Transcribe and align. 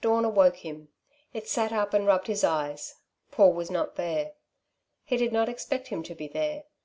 Dawn 0.00 0.24
awoke 0.24 0.56
him. 0.64 0.88
He 1.32 1.42
sat 1.42 1.72
up 1.72 1.94
and 1.94 2.04
rubbed 2.04 2.26
his 2.26 2.42
eyes. 2.42 2.96
Paul 3.30 3.52
was 3.52 3.70
not 3.70 3.94
there. 3.94 4.32
He 5.04 5.16
did 5.16 5.32
not 5.32 5.48
expect 5.48 5.86
him 5.94 6.02
to 6.02 6.14
be 6.16 6.26
there. 6.26 6.64